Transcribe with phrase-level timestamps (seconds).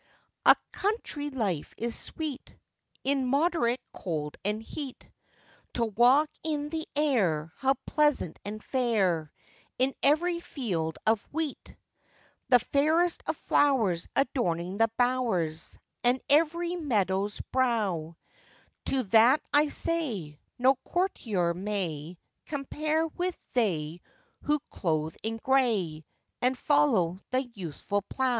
[0.47, 2.55] ]A COUNTRY life is sweet!
[3.03, 5.07] In moderate cold and heat,
[5.73, 9.31] To walk in the air, how pleasant and fair!
[9.77, 11.75] In every field of wheat,
[12.49, 18.17] The fairest of flowers adorning the bowers, And every meadow's brow;
[18.85, 24.01] To that I say, no courtier may Compare with they
[24.41, 26.05] who clothe in grey,
[26.41, 28.29] And follow the useful plow.